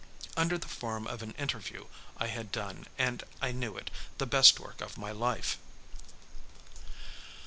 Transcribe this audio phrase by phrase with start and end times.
[0.35, 1.85] Under the form of an interview
[2.17, 5.59] I had done, and I knew it, the best work of my life.